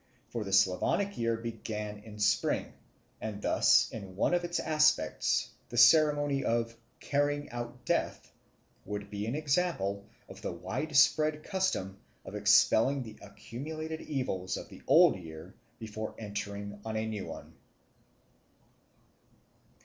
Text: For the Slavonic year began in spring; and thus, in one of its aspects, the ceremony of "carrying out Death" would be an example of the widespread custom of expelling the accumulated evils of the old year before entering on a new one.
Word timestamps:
For 0.29 0.43
the 0.43 0.51
Slavonic 0.51 1.15
year 1.15 1.37
began 1.37 1.99
in 1.99 2.17
spring; 2.17 2.73
and 3.21 3.39
thus, 3.39 3.87
in 3.91 4.15
one 4.15 4.33
of 4.33 4.43
its 4.43 4.59
aspects, 4.59 5.51
the 5.69 5.77
ceremony 5.77 6.43
of 6.43 6.75
"carrying 6.99 7.51
out 7.51 7.85
Death" 7.85 8.33
would 8.83 9.11
be 9.11 9.27
an 9.27 9.35
example 9.35 10.03
of 10.27 10.41
the 10.41 10.51
widespread 10.53 11.43
custom 11.43 11.99
of 12.25 12.33
expelling 12.33 13.03
the 13.03 13.19
accumulated 13.21 14.01
evils 14.01 14.57
of 14.57 14.69
the 14.69 14.81
old 14.87 15.17
year 15.17 15.53
before 15.77 16.15
entering 16.17 16.81
on 16.83 16.97
a 16.97 17.05
new 17.05 17.27
one. 17.27 17.53